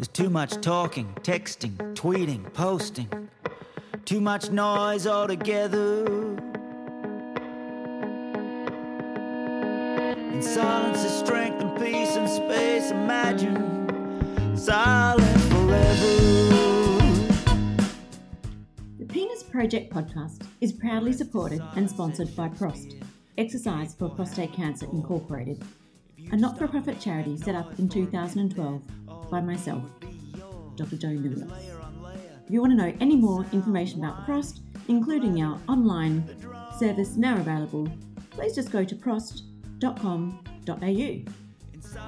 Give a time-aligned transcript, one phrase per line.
[0.00, 3.28] There's too much talking, texting, tweeting, posting.
[4.06, 6.06] Too much noise altogether.
[10.32, 12.90] In silence is strength and peace and space.
[12.90, 16.16] Imagine silence forever.
[19.00, 22.96] The Penis Project podcast is proudly supported and sponsored by PROST,
[23.36, 25.62] Exercise for Prostate Cancer Incorporated,
[26.32, 28.82] a not for profit charity set up in 2012
[29.30, 29.82] by myself,
[30.76, 30.96] Dr.
[30.96, 31.50] Joe Milios.
[32.44, 36.24] If you want to know any more information about PROST, including our online
[36.78, 37.88] service now available,
[38.30, 40.32] please just go to prost.com.au.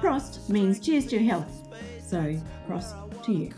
[0.01, 3.53] Prost means cheers to your health, so prost to you.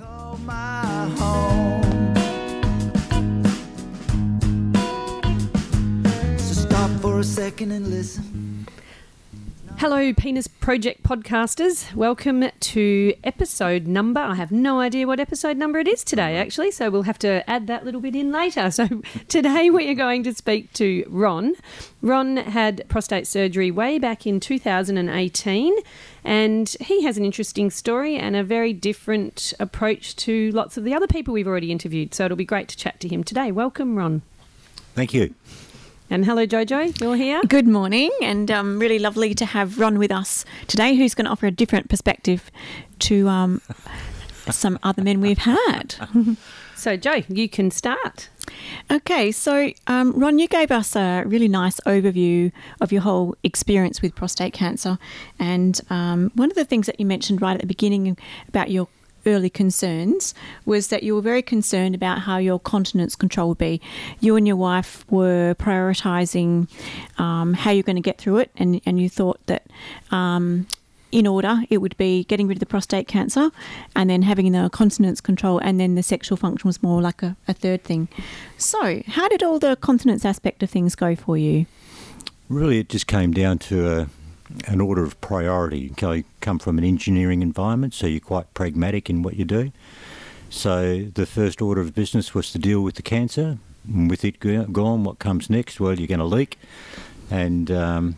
[7.01, 8.44] For a second and listen.
[9.77, 11.93] Hello, Penis Project podcasters.
[11.93, 14.21] Welcome to episode number.
[14.21, 16.41] I have no idea what episode number it is today, mm-hmm.
[16.41, 18.71] actually, so we'll have to add that little bit in later.
[18.75, 18.87] So,
[19.27, 21.55] today we are going to speak to Ron.
[22.01, 25.75] Ron had prostate surgery way back in 2018,
[26.23, 30.93] and he has an interesting story and a very different approach to lots of the
[30.93, 32.13] other people we've already interviewed.
[32.13, 33.51] So, it'll be great to chat to him today.
[33.51, 34.21] Welcome, Ron.
[34.93, 35.35] Thank you.
[36.09, 36.99] And hello, Jojo.
[37.01, 37.41] You're here.
[37.47, 41.31] Good morning, and um, really lovely to have Ron with us today, who's going to
[41.31, 42.51] offer a different perspective
[42.99, 43.61] to um,
[44.51, 45.95] some other men we've had.
[46.77, 48.29] So, Joe, you can start.
[48.91, 54.01] Okay, so um, Ron, you gave us a really nice overview of your whole experience
[54.01, 54.99] with prostate cancer,
[55.39, 58.17] and um, one of the things that you mentioned right at the beginning
[58.49, 58.89] about your
[59.25, 60.33] early concerns
[60.65, 63.81] was that you were very concerned about how your continence control would be.
[64.19, 66.69] You and your wife were prioritising
[67.19, 69.65] um, how you're going to get through it, and, and you thought that
[70.11, 70.67] um,
[71.11, 73.49] in order it would be getting rid of the prostate cancer
[73.95, 77.35] and then having the continence control, and then the sexual function was more like a,
[77.47, 78.07] a third thing.
[78.57, 81.65] So, how did all the continence aspect of things go for you?
[82.49, 84.07] Really, it just came down to a,
[84.67, 85.93] an order of priority.
[85.99, 89.71] You come from an engineering environment, so you're quite pragmatic in what you do.
[90.49, 93.57] So the first order of business was to deal with the cancer.
[93.87, 95.79] And with it gone, what comes next?
[95.79, 96.57] Well, you're going to leak,
[97.29, 98.15] and um,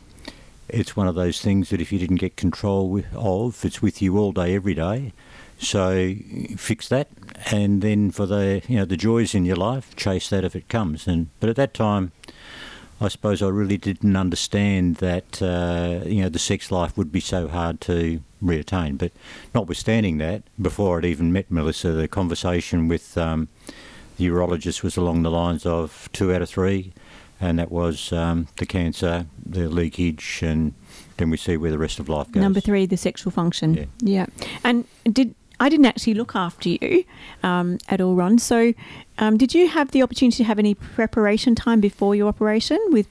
[0.70, 4.18] it's one of those things that if you didn't get control of, it's with you
[4.18, 5.14] all day, every day.
[5.60, 6.14] So
[6.56, 7.10] fix that,
[7.52, 10.70] and then for the you know the joys in your life, chase that if it
[10.70, 11.08] comes.
[11.08, 12.12] And but at that time,
[13.00, 17.20] I suppose I really didn't understand that uh, you know the sex life would be
[17.20, 18.98] so hard to reattain.
[18.98, 19.12] But
[19.54, 23.50] notwithstanding that, before I'd even met Melissa, the conversation with um,
[24.18, 26.94] the urologist was along the lines of two out of three,
[27.40, 30.74] and that was um, the cancer, the leakage, and
[31.18, 32.42] then we see where the rest of life goes.
[32.42, 33.76] Number three, the sexual function.
[33.76, 33.86] Yeah.
[34.02, 34.26] Yeah.
[34.64, 37.04] And did I didn't actually look after you
[37.44, 38.38] um, at all, Ron.
[38.38, 38.74] So,
[39.18, 43.08] um, did you have the opportunity to have any preparation time before your operation with,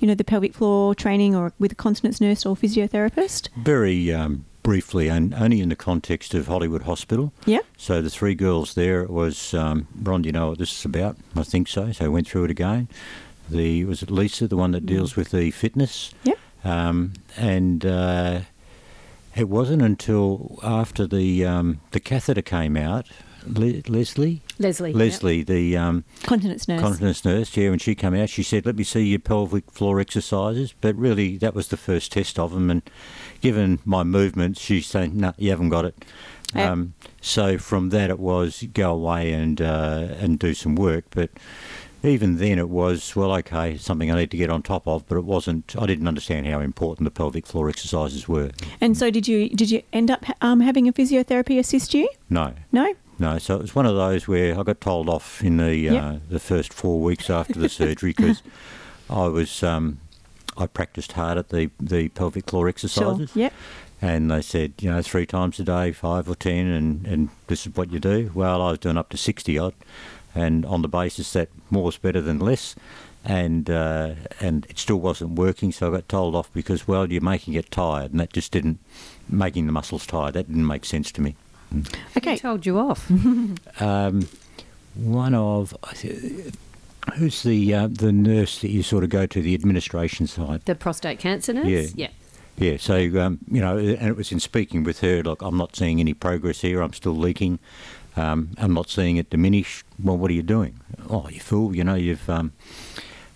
[0.00, 3.48] you know, the pelvic floor training or with a continence nurse or physiotherapist?
[3.56, 7.32] Very um, briefly, and only in the context of Hollywood Hospital.
[7.46, 7.60] Yeah.
[7.76, 10.22] So the three girls there was um, Ron.
[10.22, 11.16] Do you know what this is about?
[11.36, 11.92] I think so.
[11.92, 12.88] So I went through it again.
[13.48, 16.12] The was it Lisa, the one that deals with the fitness.
[16.24, 16.38] Yep.
[16.64, 18.40] Um, and uh,
[19.36, 23.06] it wasn't until after the um, the catheter came out,
[23.46, 24.42] Le- Leslie.
[24.58, 24.92] Leslie.
[24.92, 26.80] Leslie, the um, Continence nurse.
[26.80, 30.00] continence nurse, yeah, when she came out, she said, "Let me see your pelvic floor
[30.00, 32.82] exercises." But really, that was the first test of them, and
[33.40, 36.04] given my movements, she's saying, "No, you haven't got it."
[36.54, 36.72] Yeah.
[36.72, 41.04] Um, so from that, it was go away and uh, and do some work.
[41.10, 41.30] But
[42.04, 45.06] even then, it was well, okay, something I need to get on top of.
[45.08, 45.74] But it wasn't.
[45.78, 48.50] I didn't understand how important the pelvic floor exercises were.
[48.80, 52.08] and so, did you did you end up um, having a physiotherapy assist you?
[52.30, 52.94] No, No.
[53.18, 56.02] No, so it was one of those where I got told off in the Yep.
[56.02, 58.42] uh, the first four weeks after the surgery because
[59.08, 60.00] I was um,
[60.58, 63.30] I practiced hard at the the pelvic floor exercises.
[63.32, 63.42] Sure.
[63.42, 63.52] Yep.
[64.02, 67.66] and they said you know three times a day, five or ten, and and this
[67.66, 68.30] is what you do.
[68.34, 69.74] Well, I was doing up to sixty odd,
[70.34, 72.74] and on the basis that more's better than less.
[73.28, 77.20] And uh, and it still wasn't working, so I got told off because well, you're
[77.20, 78.78] making it tired, and that just didn't
[79.28, 80.34] making the muscles tired.
[80.34, 81.34] That didn't make sense to me.
[82.16, 82.32] Okay.
[82.32, 83.10] Who told you off?
[83.80, 84.28] Um,
[84.94, 85.74] one of
[87.14, 90.62] who's the uh, the nurse that you sort of go to the administration side.
[90.64, 91.66] The prostate cancer nurse?
[91.66, 91.86] Yeah.
[91.94, 92.08] Yeah.
[92.58, 95.22] Yeah, so um, you know, and it was in speaking with her.
[95.22, 96.80] Look, I'm not seeing any progress here.
[96.80, 97.58] I'm still leaking.
[98.16, 99.84] Um, I'm not seeing it diminish.
[100.02, 100.80] Well, what are you doing?
[101.10, 101.76] Oh, you fool!
[101.76, 102.52] You know, you've um,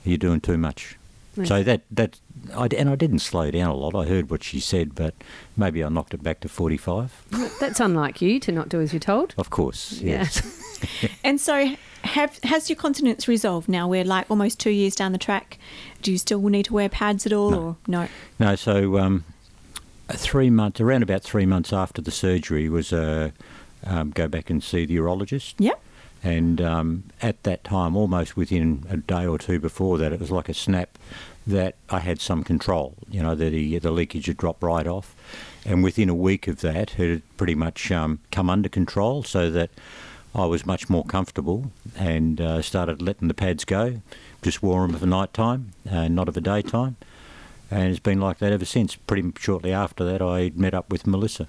[0.04, 0.96] you're doing too much.
[1.46, 2.18] So that that
[2.56, 3.94] I, and I didn't slow down a lot.
[3.94, 5.14] I heard what she said, but
[5.56, 7.58] maybe I knocked it back to 45.
[7.60, 9.34] That's unlike you to not do as you're told.
[9.38, 10.22] Of course, Yeah.
[10.22, 10.56] yes.
[11.24, 13.86] And so, have has your continence resolved now?
[13.86, 15.58] We're like almost two years down the track.
[16.00, 17.60] Do you still need to wear pads at all, No.
[17.62, 18.08] or no?
[18.38, 19.24] No, so um,
[20.08, 23.30] three months, around about three months after the surgery, was uh,
[23.84, 25.54] um, go back and see the urologist.
[25.58, 25.74] Yeah.
[26.22, 30.30] And um, at that time, almost within a day or two before that, it was
[30.30, 30.98] like a snap
[31.46, 32.94] that I had some control.
[33.10, 35.14] You know, that the, the leakage had dropped right off.
[35.64, 39.50] And within a week of that, it had pretty much um, come under control so
[39.50, 39.70] that
[40.34, 44.00] I was much more comfortable and uh, started letting the pads go.
[44.42, 46.96] Just wore them for night time, uh, not of a daytime.
[47.70, 48.96] And it's been like that ever since.
[48.96, 51.46] Pretty shortly after that, I met up with Melissa.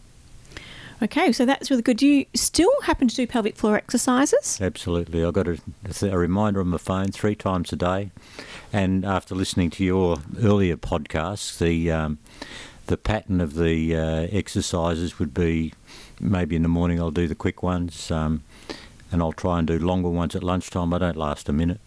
[1.04, 1.98] Okay, so that's really good.
[1.98, 4.60] Do you still happen to do pelvic floor exercises?
[4.62, 5.26] Absolutely.
[5.26, 5.58] I got a,
[6.04, 8.12] a reminder on my phone three times a day.
[8.74, 12.20] And after listening to your earlier podcasts, the um,
[12.88, 15.74] the pattern of the uh, exercises would be
[16.20, 18.44] maybe in the morning I'll do the quick ones, um,
[19.12, 20.94] and I'll try and do longer ones at lunchtime.
[20.94, 21.80] I don't last a minute.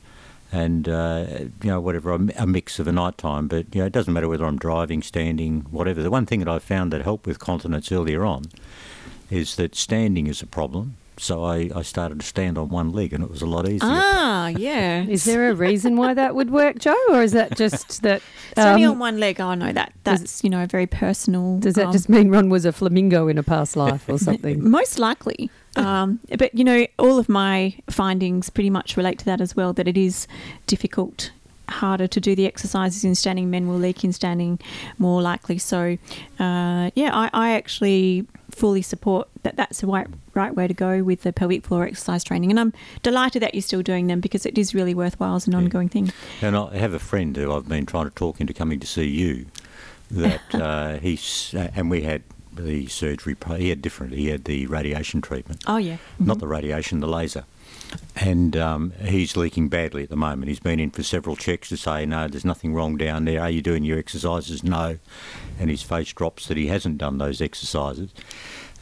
[0.53, 1.27] And, uh,
[1.63, 3.49] you know, whatever, a mix of a night time.
[3.49, 6.01] But, you know, it doesn't matter whether I'm driving, standing, whatever.
[6.01, 8.45] The one thing that I found that helped with continence earlier on
[9.31, 10.97] is that standing is a problem.
[11.17, 13.81] So I, I started to stand on one leg and it was a lot easier.
[13.83, 15.05] Ah, yeah.
[15.05, 18.21] Is there a reason why that would work, Joe, or is that just that?
[18.51, 19.41] It's only um, on one leg.
[19.41, 21.59] Oh no, that that's you know very personal.
[21.59, 24.69] does that um, just mean Ron was a flamingo in a past life or something?
[24.69, 25.51] Most likely.
[25.77, 29.73] Um, but, you know, all of my findings pretty much relate to that as well,
[29.73, 30.27] that it is
[30.67, 31.33] difficult,
[31.69, 33.51] harder to do the exercises in standing.
[33.51, 34.61] Men will leak in standing
[34.99, 35.59] more likely.
[35.59, 35.99] So,
[36.39, 41.03] uh, yeah, I, I actually fully support that that's the right, right way to go
[41.03, 42.51] with the pelvic floor exercise training.
[42.51, 42.73] And I'm
[43.03, 46.13] delighted that you're still doing them because it is really worthwhile as an ongoing thing.
[46.41, 49.07] And I have a friend who I've been trying to talk into coming to see
[49.09, 49.47] you.
[50.11, 52.23] That uh, he's uh, and we had
[52.53, 53.37] the surgery.
[53.57, 54.13] He had different.
[54.13, 55.97] He had the radiation treatment, Oh, yeah.
[56.19, 57.45] not the radiation, the laser.
[58.17, 60.49] And um, he's leaking badly at the moment.
[60.49, 63.41] He's been in for several checks to say, no, there's nothing wrong down there.
[63.41, 64.63] Are you doing your exercises?
[64.63, 64.99] No.
[65.59, 68.11] And his face drops that he hasn't done those exercises.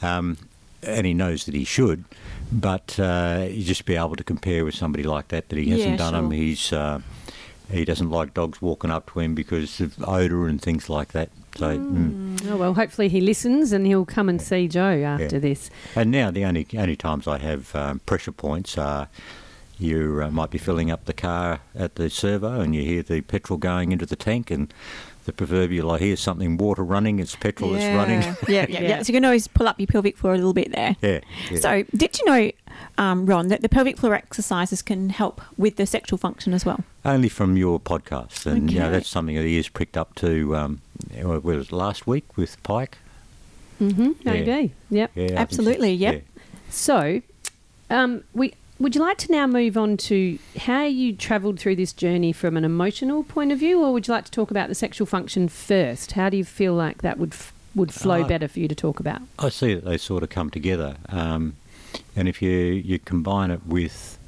[0.03, 0.37] Um,
[0.83, 2.05] and he knows that he should,
[2.51, 5.93] but uh, you just be able to compare with somebody like that that he hasn't
[5.93, 6.31] Yeah, done them.
[6.33, 7.01] He's uh,
[7.71, 11.31] he doesn't like dogs walking up to him because of odour and things like that.
[11.57, 12.47] So, mm.
[12.51, 15.39] Oh well, hopefully he listens and he'll come and see Joe after Yeah.
[15.41, 15.71] this.
[15.95, 19.09] and now the only only times I have um, pressure points are
[19.79, 23.21] you uh, might be filling up the car at the servo and you hear the
[23.21, 24.73] petrol going into the tank and
[25.25, 28.23] the proverbial I hear something water running, it's petrol is running.
[28.49, 29.03] yeah, yeah, yeah, Yeah.
[29.03, 30.97] So you can always pull up your pelvic floor a little bit there.
[31.01, 31.21] yeah,
[31.51, 31.61] yeah.
[31.61, 32.51] So, did you know,
[32.99, 36.83] um, Ron, that the pelvic floor exercises can help with the sexual function as well?
[37.05, 40.57] Only from your podcast, and you know that's something that he has pricked up to.
[40.57, 42.99] Um, well, it was last week with Pike.
[43.81, 44.03] Mm-hmm.
[44.03, 44.33] Yeah.
[44.33, 44.73] Maybe.
[44.91, 45.11] Yep.
[45.15, 45.35] Yeah, I so.
[45.37, 46.15] Absolutely, yep.
[46.15, 46.43] Yeah.
[46.71, 47.23] So,
[47.91, 51.93] um, we would you like to now move on to how you travelled through this
[51.93, 54.75] journey from an emotional point of view, or would you like to talk about the
[54.75, 56.13] sexual function first?
[56.13, 58.75] How do you feel like that would f- would flow Uh, better for you to
[58.75, 59.21] talk about?
[59.39, 61.55] I see that they sort of come together, um,
[62.17, 64.19] and if you you combine it with,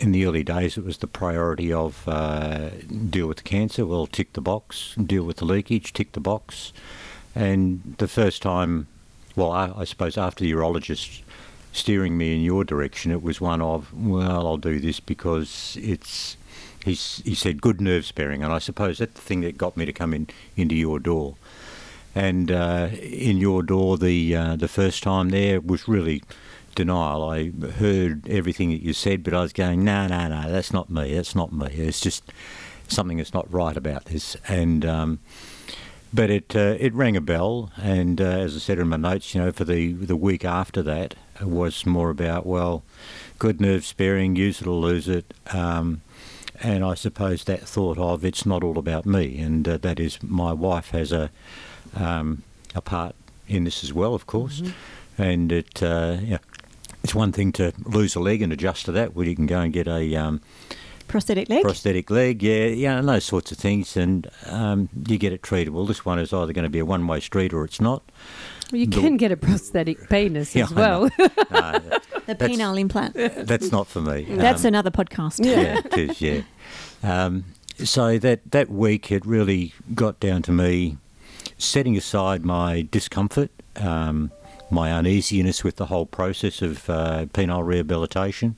[0.00, 2.70] in the early days, it was the priority of uh,
[3.10, 3.84] deal with the cancer.
[3.86, 4.94] Well, tick the box.
[4.94, 5.92] Deal with the leakage.
[5.92, 6.72] Tick the box.
[7.34, 8.86] And the first time,
[9.36, 11.22] well, I, I suppose after the urologist
[11.72, 16.36] steering me in your direction, it was one of, well, I'll do this because it's.
[16.84, 19.84] He's, he said good nerve sparing, and I suppose that's the thing that got me
[19.84, 21.34] to come in into your door
[22.14, 26.22] and uh, in your door the uh, the first time there was really
[26.78, 27.24] denial.
[27.24, 30.88] I heard everything that you said, but I was going, no, no, no, that's not
[30.88, 31.12] me.
[31.12, 31.66] That's not me.
[31.66, 32.22] It's just
[32.86, 34.36] something that's not right about this.
[34.46, 35.18] And um,
[36.14, 39.34] but it uh, it rang a bell, and uh, as I said in my notes,
[39.34, 42.84] you know, for the the week after that it was more about well,
[43.40, 45.34] good nerve sparing, use it or lose it.
[45.52, 46.02] Um,
[46.60, 50.22] and I suppose that thought of it's not all about me, and uh, that is
[50.22, 51.30] my wife has a
[51.96, 52.44] um,
[52.74, 53.16] a part
[53.48, 54.62] in this as well, of course.
[55.16, 56.38] And it, uh, yeah,
[57.08, 59.14] it's one thing to lose a leg and adjust to that.
[59.14, 60.42] where you can go and get a um,
[61.06, 61.62] prosthetic leg.
[61.62, 65.70] prosthetic leg, yeah, yeah, and those sorts of things, and um, you get it treated.
[65.72, 68.02] Well, this one is either going to be a one-way street or it's not.
[68.70, 71.02] Well, you The- can get a prosthetic penis Yeah, as I well.
[71.50, 71.80] No,
[72.26, 73.14] the penile implant.
[73.14, 74.26] that's not for me.
[74.28, 75.42] That's Um, another podcast.
[75.42, 76.20] yeah, it is.
[76.20, 76.42] Yeah.
[77.02, 77.44] Um,
[77.82, 80.98] so that that week, it really got down to me
[81.56, 84.30] setting aside my discomfort, um,
[84.70, 88.56] my uneasiness with the whole process of uh, penile rehabilitation,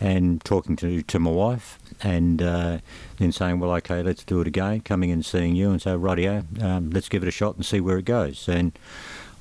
[0.00, 2.78] and talking to to my wife, and uh,
[3.18, 6.62] then saying, "Well, okay, let's do it again." Coming and seeing you, and say, "Rightio,
[6.62, 8.72] um, let's give it a shot and see where it goes." And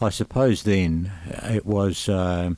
[0.02, 1.12] I suppose then
[1.44, 2.10] it was.
[2.10, 2.52] Uh,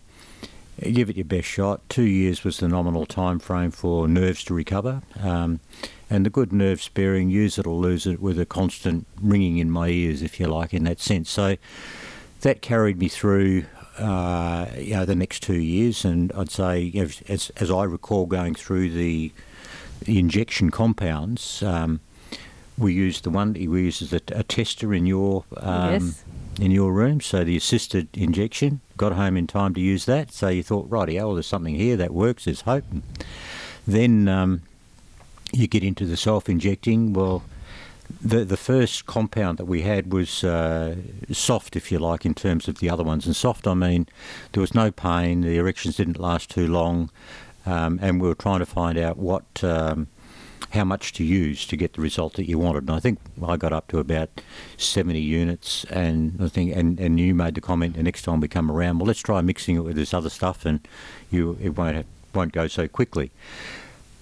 [0.81, 1.81] give it your best shot.
[1.89, 5.01] Two years was the nominal time frame for nerves to recover.
[5.21, 5.59] Um,
[6.09, 9.71] and the good nerve sparing, use it or lose it, with a constant ringing in
[9.71, 11.29] my ears, if you like, in that sense.
[11.29, 11.55] So
[12.45, 13.65] that carried me through.
[13.97, 17.83] Uh, you know, the next two years, and I'd say, you know, as as I
[17.85, 19.31] recall going through the,
[20.03, 22.01] the injection compounds, um,
[22.77, 26.23] we used the one that we used as a, a tester in your um, Yes.
[26.59, 27.21] in your room.
[27.21, 30.33] So the assisted injection got home in time to use that.
[30.33, 32.43] So you thought, right, yeah, well, there's something here that works.
[32.45, 32.83] There's hope.
[32.91, 33.01] And
[33.87, 34.61] then um,
[35.53, 37.13] you get into the self-injecting.
[37.13, 37.43] Well,
[38.21, 40.95] the the first compound that we had was uh,
[41.31, 43.25] soft, if you like, in terms of the other ones.
[43.25, 44.07] And soft, I mean,
[44.53, 45.41] there was no pain.
[45.41, 47.09] The erections didn't last too long,
[47.65, 49.63] um, and we were trying to find out what.
[49.63, 50.07] Um,
[50.71, 52.83] how much to use to get the result that you wanted.
[52.83, 54.29] And I think I got up to about
[54.77, 58.47] 70 units, and I think, and, and you made the comment the next time we
[58.47, 60.85] come around, well, let's try mixing it with this other stuff, and
[61.31, 63.31] you it won't have, won't go so quickly.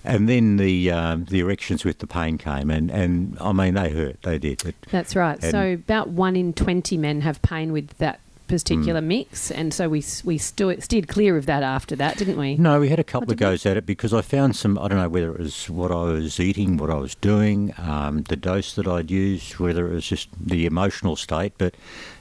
[0.04, 3.90] And then the um, the erections with the pain came, and, and I mean they
[3.90, 4.66] hurt, they did.
[4.66, 5.42] It, That's right.
[5.42, 9.06] So about one in twenty men have pain with that particular Mm.
[9.06, 12.56] mix, and so we we stu- steered clear of that after that, didn't we?
[12.56, 14.78] No, we had a couple What of goes at it because I found some.
[14.78, 18.24] I don't know whether it was what I was eating, what I was doing, um,
[18.24, 21.76] the dose that I'd used, whether it was just the emotional state, but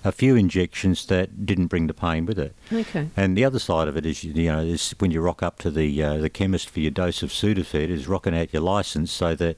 [0.04, 2.54] a few injections that didn't bring the pain with it.
[2.72, 3.08] Okay.
[3.16, 5.70] And the other side of it is, you know, is when you rock up to
[5.70, 9.34] the uh, the chemist for your dose of Sudafed, is rocking out your license so
[9.36, 9.56] that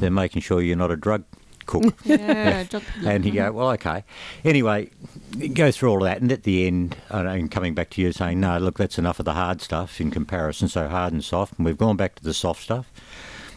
[0.00, 1.24] they're making sure you're not a drug
[1.66, 1.94] cook.
[2.04, 2.64] Yeah,
[3.04, 4.04] And you go, well, okay.
[4.44, 4.90] Anyway,
[5.36, 7.90] you go through all of that, and at the end, I know, and coming back
[7.90, 11.12] to you saying, no, look, that's enough of the hard stuff in comparison, so hard
[11.12, 11.58] and soft.
[11.58, 12.90] And we've gone back to the soft stuff.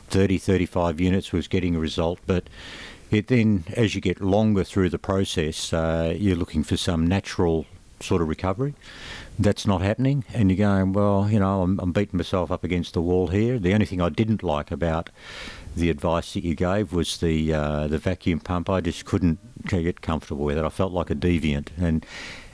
[0.10, 2.46] 30, 35 units was getting a result, but
[3.12, 7.66] it then, as you get longer through the process, uh, you're looking for some natural
[8.01, 8.75] sort of recovery.
[9.38, 12.94] That's not happening, and you're going, well, you know, I'm, I'm beating myself up against
[12.94, 13.58] the wall here.
[13.58, 15.10] The only thing I didn't like about
[15.75, 18.69] the advice that you gave was the uh, the vacuum pump.
[18.69, 20.65] I just couldn't get comfortable with it.
[20.65, 22.05] I felt like a deviant, and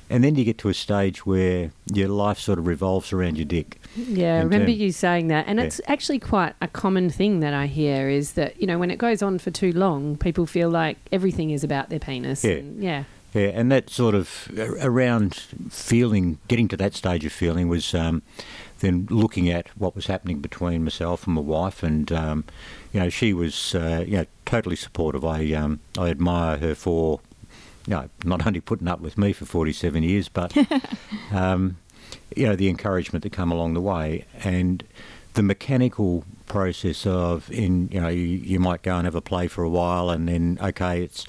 [0.10, 3.46] and then you get to a stage where your life sort of revolves around your
[3.46, 3.80] dick.
[3.96, 5.66] Yeah, I remember term- you saying that, and Yeah.
[5.66, 8.98] it's actually quite a common thing that I hear is that you know when it
[8.98, 12.44] goes on for too long, people feel like everything is about their penis.
[12.44, 12.52] Yeah.
[12.54, 13.04] and yeah.
[13.34, 14.50] Yeah, and that sort of
[14.82, 15.36] around
[15.70, 18.22] feeling, getting to that stage of feeling was um,
[18.80, 22.46] then looking at what was happening between myself and my wife, and um,
[22.96, 25.26] you know she was uh, you know totally supportive.
[25.26, 27.20] I um, I admire her for
[27.86, 30.56] you know not only putting up with me for forty seven years, but
[31.34, 31.76] um,
[32.38, 34.82] you know the encouragement that come along the way, and
[35.34, 39.50] the mechanical process of in you know you, you might go and have a play
[39.50, 41.26] for a while, and then okay it's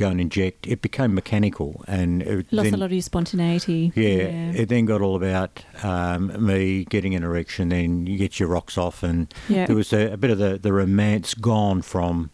[0.00, 0.66] go and inject.
[0.66, 3.92] It became mechanical, and it Lost then- a lot of your spontaneity.
[3.94, 7.68] yeah, it then got all about um, me getting an erection.
[7.68, 9.66] Then you get your rocks off, and Yeah.
[9.66, 12.30] there was a, a bit of the, the romance gone from,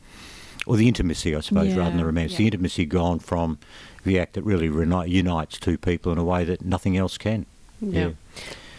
[0.67, 2.33] or the intimacy, I suppose, rather than the romance.
[2.33, 2.39] yeah.
[2.39, 3.59] The intimacy gone from
[4.05, 7.45] the act that really reuni- unites two people in a way that nothing else can.
[7.81, 8.11] Yeah.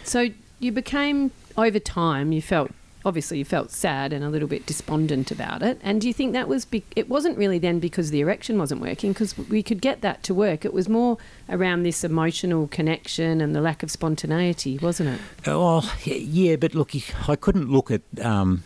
[0.02, 2.32] So you became over time.
[2.32, 2.70] You felt
[3.04, 5.78] obviously you felt sad and a little bit despondent about it.
[5.82, 8.80] And do you think that was be- it wasn't really then because the erection wasn't
[8.80, 10.64] working because we could get that to work.
[10.64, 15.20] It was more around this emotional connection and the lack of spontaneity, wasn't it?
[15.46, 16.92] Oh, yeah, but look,
[17.28, 18.64] I couldn't look at um,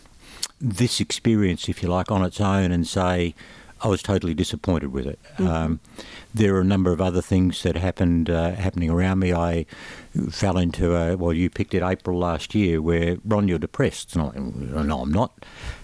[0.59, 3.35] this experience, if you like, on its own and say
[3.83, 5.19] I was totally disappointed with it.
[5.37, 5.81] Um,
[6.33, 9.33] there are a number of other things that happened uh, happening around me.
[9.33, 9.65] I
[10.29, 14.15] fell into a well, you picked it April last year, where Ron, you're depressed.
[14.15, 15.33] Like, no, I'm not.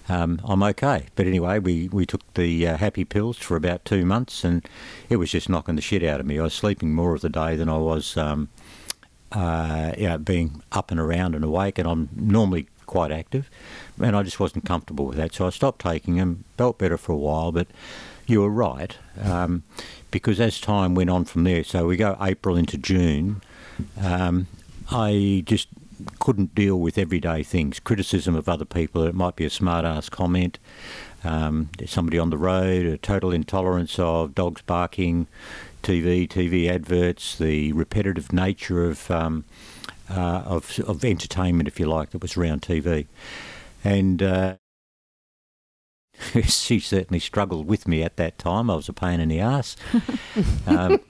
[0.08, 1.06] Um, I'm okay.
[1.14, 4.66] But anyway, we, we took the uh, happy pills for about two months, and
[5.08, 6.38] it was just knocking the shit out of me.
[6.38, 8.16] I was sleeping more of the day than I was.
[8.16, 8.48] Um,
[9.32, 13.48] uh, you know, being up and around and awake, and I'm normally quite active,
[14.02, 15.34] and I just wasn't comfortable with that.
[15.34, 17.68] So I stopped taking them, felt better for a while, but
[18.26, 19.62] you were right, um,
[20.10, 23.40] because as time went on from there, so we go April into June,
[24.00, 24.46] um,
[24.90, 25.68] I just
[26.18, 29.02] couldn't deal with everyday things, criticism of other people.
[29.04, 30.58] It might be a smart ass comment,
[31.24, 35.26] um, somebody on the road, a total intolerance of dogs barking,
[35.82, 39.44] TV, TV adverts, the repetitive nature of um,
[40.10, 43.06] uh, of, of entertainment, if you like, that was around TV,
[43.84, 44.22] and.
[44.22, 44.56] Uh,
[46.44, 48.70] she certainly struggled with me at that time.
[48.70, 49.76] I was a pain in the ass.
[50.66, 51.00] um,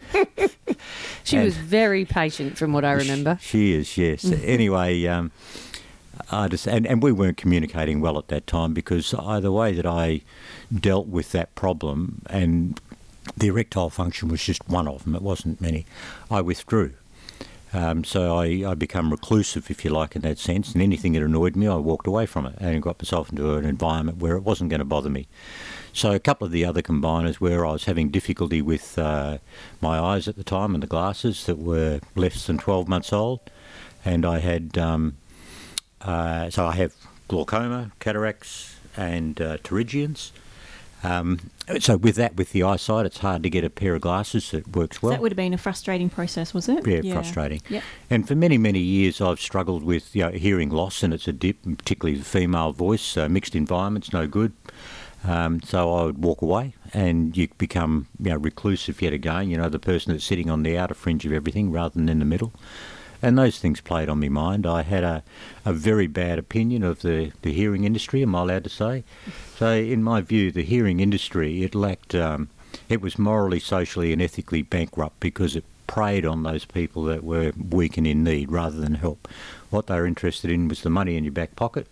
[1.25, 3.39] she was very patient, from what I remember.
[3.41, 4.43] She, she is, yes.
[4.45, 5.31] anyway, um,
[6.31, 9.73] I just and, and we weren't communicating well at that time because I, the way
[9.73, 10.23] that I
[10.75, 12.81] dealt with that problem and
[13.37, 15.15] the erectile function was just one of them.
[15.15, 15.87] It wasn't many.
[16.31, 16.93] I withdrew.
[17.73, 20.73] Um, so I, I become reclusive, if you like, in that sense.
[20.73, 23.65] And anything that annoyed me, I walked away from it and got myself into an
[23.65, 25.29] environment where it wasn't going to bother me.
[25.93, 29.39] So a couple of the other combiners where I was having difficulty with uh,
[29.81, 33.41] my eyes at the time and the glasses that were less than 12 months old.
[34.05, 35.17] And I had, um,
[36.01, 36.95] uh, so I have
[37.29, 40.33] glaucoma, cataracts, and uh, pterygiums.
[41.03, 41.39] Um,
[41.79, 44.77] so with that, with the eyesight, it's hard to get a pair of glasses that
[44.77, 45.11] works well.
[45.11, 46.87] So that would have been a frustrating process, was it?
[46.87, 47.15] Yeah, yeah.
[47.15, 47.63] frustrating.
[47.69, 47.83] Yep.
[48.11, 51.33] And for many, many years, I've struggled with you know, hearing loss, and it's a
[51.33, 53.17] dip, particularly the female voice.
[53.17, 54.53] Uh, mixed environments, no good.
[55.23, 59.51] Um, so I would walk away, and you become you know reclusive yet again.
[59.51, 62.19] You know, the person that's sitting on the outer fringe of everything rather than in
[62.19, 62.53] the middle.
[63.23, 64.67] And those things played on my mind.
[64.67, 65.23] I had a,
[65.65, 69.05] a very bad opinion of the, the hearing industry, am I allowed to say?
[69.57, 72.49] So, in my view, the hearing industry, it lacked, um,
[72.89, 77.53] it was morally, socially, and ethically bankrupt because it preyed on those people that were
[77.71, 79.29] weak and in need rather than help.
[79.71, 81.87] What they were interested in was the money in your back pocket,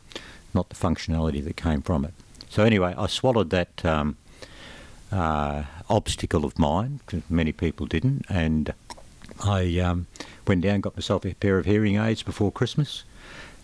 [0.55, 2.15] not the functionality that came from it.
[2.49, 4.17] So, anyway, I swallowed that um,
[5.13, 8.73] uh, obstacle of mine, because many people didn't, and
[9.45, 10.07] I um,
[10.47, 13.05] went down, got myself a pair of hearing aids before Christmas.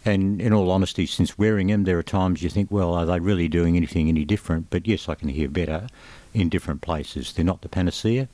[0.05, 3.21] And in all honesty, since wearing them, there are times you think, well, are they
[3.21, 4.69] really doing anything any different?
[4.69, 5.89] But yes, I can hear better
[6.35, 7.33] in different places.
[7.33, 8.29] They're not the panacea.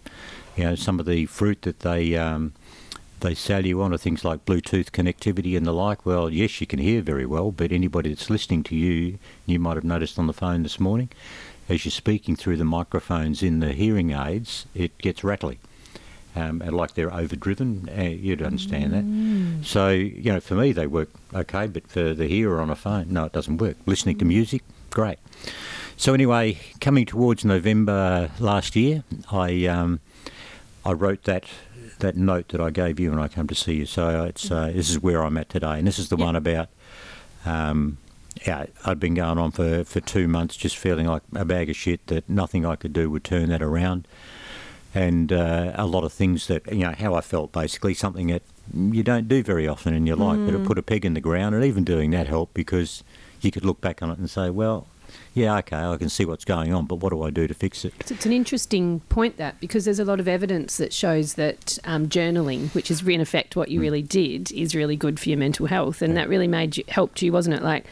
[0.56, 2.54] You know, some of the fruit that they um,
[3.20, 6.04] they sell you on are things like Bluetooth connectivity and the like.
[6.04, 9.76] Well, yes, you can hear very well, but anybody that's listening to you, you might
[9.76, 11.11] have noticed on the phone this morning,
[11.69, 15.60] as you're speaking through the microphones in the hearing aids, it gets rattly
[16.36, 17.88] um, and like they're overdriven.
[17.97, 19.60] Uh, you'd understand mm.
[19.60, 19.66] that.
[19.66, 23.12] So you know, for me they work okay, but for the hearer on a phone,
[23.12, 23.76] no, it doesn't work.
[23.86, 25.19] Listening to music, great.
[25.97, 30.00] So anyway, coming towards November last year, I um,
[30.84, 31.45] I wrote that
[31.99, 33.86] that note that I gave you when I come to see you.
[33.86, 36.26] So it's uh, this is where I'm at today, and this is the yep.
[36.26, 36.69] one about.
[37.45, 37.99] Um,
[38.47, 41.76] yeah, I'd been going on for, for two months, just feeling like a bag of
[41.76, 44.06] shit that nothing I could do would turn that around
[44.95, 48.43] and uh, a lot of things that you know how I felt basically something that
[48.75, 50.47] you don't do very often in your life, mm.
[50.47, 53.03] but it put a peg in the ground, and even doing that helped because
[53.41, 54.87] you could look back on it and say, well.
[55.35, 57.85] Yeah, okay, I can see what's going on, but what do I do to fix
[57.85, 57.93] it?
[58.09, 62.09] It's an interesting point that because there's a lot of evidence that shows that um,
[62.09, 63.83] journaling, which is in effect what you mm.
[63.83, 66.21] really did, is really good for your mental health, and yeah.
[66.21, 67.63] that really made you helped you, wasn't it?
[67.63, 67.87] Like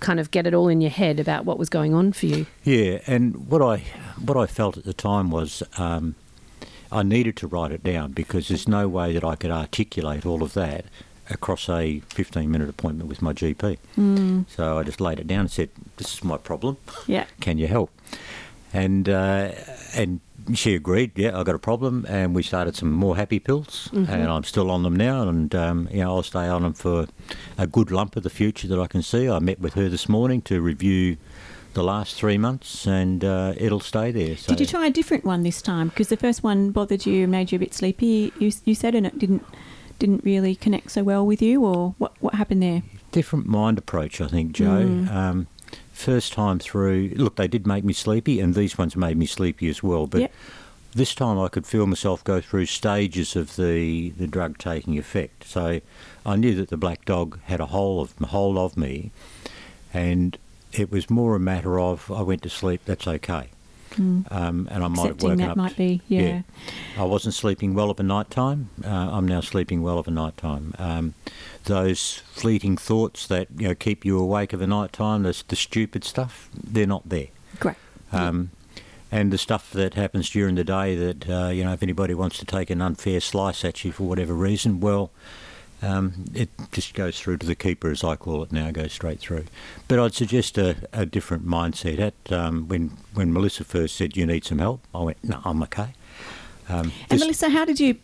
[0.00, 2.46] kind of get it all in your head about what was going on for you.
[2.64, 3.84] Yeah, and what I
[4.22, 6.14] what I felt at the time was um,
[6.90, 10.42] I needed to write it down because there's no way that I could articulate all
[10.42, 10.86] of that
[11.30, 13.78] across a 15 minute appointment with my GP.
[13.96, 14.44] Mm.
[14.48, 16.78] So I just laid it down and said, This is my problem.
[17.06, 17.26] Yeah.
[17.40, 17.90] Can you help?
[18.72, 19.52] And uh,
[19.94, 20.20] and
[20.54, 21.12] she agreed.
[21.16, 24.10] Yeah, I got a problem, and we started some more happy pills, mm-hmm.
[24.10, 25.28] and I'm still on them now.
[25.28, 27.06] And um, you know, I'll stay on them for
[27.56, 29.28] a good lump of the future that I can see.
[29.28, 31.16] I met with her this morning to review
[31.74, 34.36] the last three months, and uh, it'll stay there.
[34.36, 34.48] So.
[34.48, 35.88] Did you try a different one this time?
[35.88, 38.32] Because the first one bothered you, made you a bit sleepy.
[38.38, 39.44] You, you said, and it didn't
[39.98, 42.82] didn't really connect so well with you, or what what happened there?
[43.12, 44.84] Different mind approach, I think, Joe.
[44.84, 45.10] Mm.
[45.10, 45.46] Um,
[45.92, 49.68] first time through, look, they did make me sleepy, and these ones made me sleepy
[49.68, 50.06] as well.
[50.06, 50.32] But yep.
[50.94, 55.44] this time, I could feel myself go through stages of the the drug taking effect.
[55.44, 55.80] So
[56.24, 59.10] I knew that the black dog had a hold of hold of me,
[59.92, 60.38] and
[60.72, 62.82] it was more a matter of I went to sleep.
[62.84, 63.48] That's okay.
[63.92, 64.30] Mm.
[64.30, 65.56] Um, and I might Accepting have woken that up.
[65.56, 66.20] might be, yeah.
[66.20, 66.42] yeah.
[66.98, 68.68] I wasn't sleeping well of a night time.
[68.84, 70.74] Uh, I'm now sleeping well of a night time.
[70.78, 71.14] Um,
[71.64, 75.56] those fleeting thoughts that you know keep you awake of a night time, the, the
[75.56, 77.28] stupid stuff, they're not there.
[77.58, 77.76] Great.
[78.12, 78.82] Um, yeah.
[79.10, 82.38] And the stuff that happens during the day that, uh, you know, if anybody wants
[82.40, 85.10] to take an unfair slice at you for whatever reason, well,
[85.82, 89.20] um, it just goes through to the keeper, as I call it now, goes straight
[89.20, 89.44] through.
[89.86, 91.98] But I'd suggest a, a different mindset.
[91.98, 95.62] At um, when when Melissa first said you need some help, I went, no, I'm
[95.64, 95.88] okay.
[96.68, 97.96] Um, and Melissa, how did you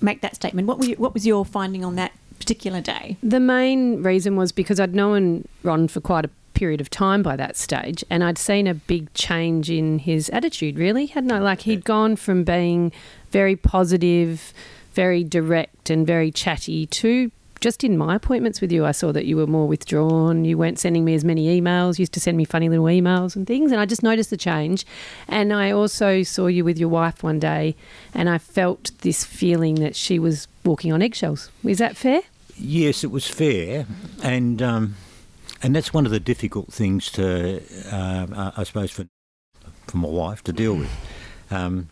[0.00, 0.66] make that statement?
[0.66, 3.16] What were you, what was your finding on that particular day?
[3.22, 7.36] The main reason was because I'd known Ron for quite a period of time by
[7.36, 11.38] that stage, and I'd seen a big change in his attitude, really, hadn't I?
[11.38, 12.92] Like he'd gone from being
[13.30, 14.52] very positive,
[14.92, 19.26] very direct, and very chatty to just in my appointments with you, I saw that
[19.26, 20.44] you were more withdrawn.
[20.44, 21.98] You weren't sending me as many emails.
[21.98, 23.70] You used to send me funny little emails and things.
[23.70, 24.86] And I just noticed the change.
[25.28, 27.76] And I also saw you with your wife one day,
[28.14, 31.50] and I felt this feeling that she was walking on eggshells.
[31.62, 32.22] Is that fair?
[32.56, 33.86] Yes, it was fair,
[34.22, 34.96] and um,
[35.62, 39.06] and that's one of the difficult things to, uh, I suppose, for
[39.86, 40.90] for my wife to deal with,
[41.50, 41.88] um,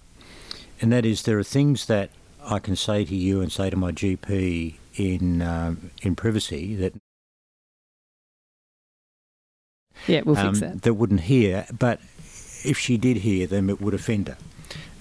[0.83, 2.11] and that is there are things that
[2.49, 6.95] I can say to you and say to my GP in um, in privacy that
[10.07, 10.83] Yeah, we'll um, fix that.
[10.83, 12.01] that wouldn't hear, but
[12.65, 14.37] if she did hear them, it would offend her.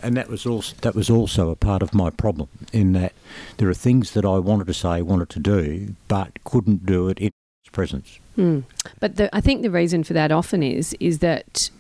[0.04, 3.14] And that was also that was also a part of my problem in that
[3.58, 7.18] there are things that I wanted to say, wanted to do, but couldn't do it
[7.18, 7.32] in
[7.64, 8.20] his presence.
[8.38, 8.64] Mm.
[9.00, 11.72] But the, I think the reason for that often is is that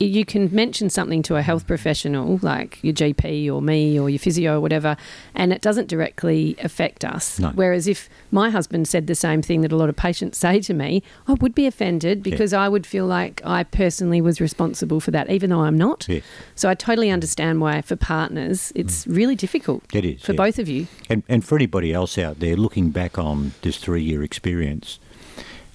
[0.00, 4.18] you can mention something to a health professional like your GP or me or your
[4.18, 4.96] physio or whatever,
[5.34, 7.38] and it doesn't directly affect us.
[7.38, 7.50] No.
[7.50, 10.72] Whereas if my husband said the same thing that a lot of patients say to
[10.72, 15.10] me, I would be offended because I would feel like I personally was responsible for
[15.10, 16.06] that, even though I'm not.
[16.08, 16.24] Yes.
[16.54, 20.36] So I totally understand why for partners it's really difficult It is for yeah.
[20.38, 20.86] both of you.
[21.10, 24.98] And, and for anybody else out there looking back on this three year experience,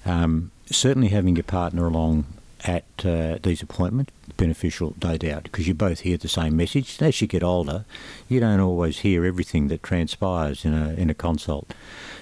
[0.04, 2.26] um, certainly having your partner along
[2.66, 7.00] at uh, these appointments beneficial, no doubt, because you both hear the same message.
[7.00, 7.84] As you get older,
[8.28, 11.72] you don't always hear everything that transpires in a in a consult.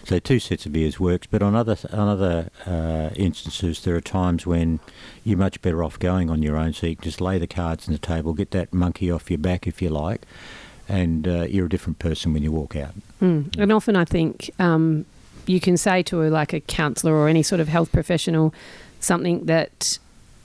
[0.04, 4.00] So two sets of ears works, but on other on other uh, instances, there are
[4.00, 4.80] times when
[5.24, 6.72] you're much better off going on your own.
[6.74, 9.38] So you can just lay the cards on the table, get that monkey off your
[9.38, 10.22] back if you like,
[10.88, 12.94] and uh, you're a different person when you walk out.
[13.22, 13.56] Mm.
[13.58, 15.06] And often I think um,
[15.46, 18.54] you can say to a, like a counsellor or any sort of health professional
[19.00, 19.98] something that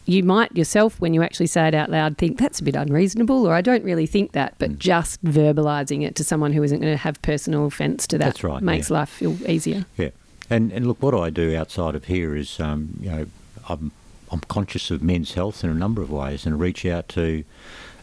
[0.10, 3.46] you might yourself, when you actually say it out loud, think that's a bit unreasonable,
[3.48, 4.56] or I don't really think that.
[4.58, 4.80] But Mm.
[4.80, 8.44] just verbalising it to someone who isn't going to have personal offence to that That's
[8.44, 8.98] right, makes yeah.
[8.98, 9.86] life feel easier.
[9.98, 10.10] Yeah,
[10.50, 13.26] and and look, what I do outside of here is, um, you know,
[13.68, 13.92] I'm
[14.32, 17.44] I'm conscious of men's health in a number of ways, and reach out to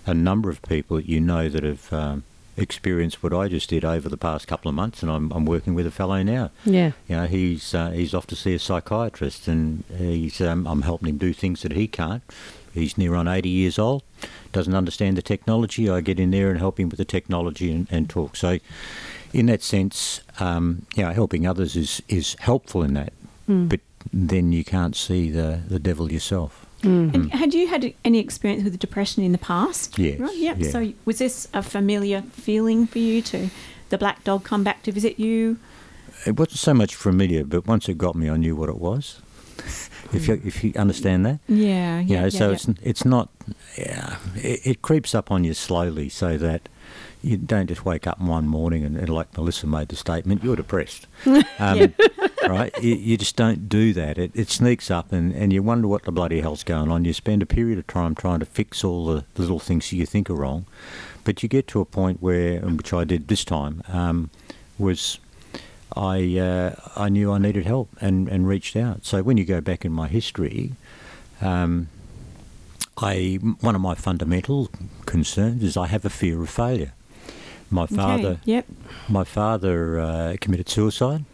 [0.06, 2.22] a number of people that you know that have um,
[2.56, 5.74] experienced what I just did over the past couple of months, and I'm I'm working
[5.74, 6.50] with a fellow now.
[6.64, 6.92] Yeah.
[7.08, 11.08] You know, he's uh, he's off to see a psychiatrist, and he's um, I'm helping
[11.08, 12.22] him do things that he can't.
[12.72, 14.02] He's near on 80 years old,
[14.52, 15.88] doesn't understand the technology.
[15.88, 18.36] I get in there and help him with the technology and, and talk.
[18.36, 18.58] So,
[19.32, 23.12] in that sense, um, you know, helping others is, is helpful in that,
[23.48, 23.68] Mm.
[23.70, 23.80] but
[24.12, 26.65] then you can't see the, the devil yourself.
[26.82, 27.14] Mm.
[27.14, 29.98] And had you had any experience with depression in the past?
[29.98, 30.36] Yes, Right.
[30.36, 30.56] Yep.
[30.60, 30.70] yeah.
[30.70, 33.50] So was this a familiar feeling for you to
[33.88, 35.58] the black dog come back to visit you?
[36.26, 39.20] It wasn't so much familiar, but once it got me, I knew what it was.
[40.12, 41.40] If you if you understand that.
[41.48, 42.00] Yeah.
[42.00, 42.20] you Yeah.
[42.20, 42.54] know, yeah, so yeah.
[42.54, 43.28] it's it's not.
[43.78, 46.68] Yeah, it, it creeps up on you slowly, so that
[47.22, 50.54] you don't just wake up one morning and, and like Melissa made the statement, you're
[50.56, 51.06] depressed,
[51.58, 51.92] um,
[52.46, 52.72] right?
[52.80, 54.16] You, you just don't do that.
[54.18, 57.04] It, it sneaks up, and, and you wonder what the bloody hell's going on.
[57.04, 60.30] You spend a period of time trying to fix all the little things you think
[60.30, 60.66] are wrong,
[61.24, 64.30] but you get to a point where, which I did this time, um,
[64.78, 65.18] was
[65.94, 69.04] I uh, I knew I needed help and, and reached out.
[69.04, 70.72] So when you go back in my history,
[71.40, 71.88] um,
[72.98, 74.68] I one of my fundamental
[75.04, 76.92] concerns is I have a fear of failure.
[77.70, 78.66] My Okay, father, Yep.
[79.08, 81.24] my father uh, committed suicide.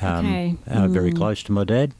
[0.00, 0.56] Um, Okay.
[0.66, 1.16] uh, very Mm.
[1.16, 1.92] close to my dad,